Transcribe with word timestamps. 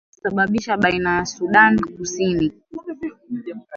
kusababisha 0.15 0.77
baina 0.77 1.17
ya 1.17 1.25
sudan 1.25 1.79
kusini 1.79 2.51